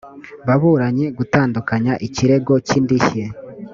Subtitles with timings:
[0.47, 3.23] baburanyi gutandukanya ikirego cy indishyi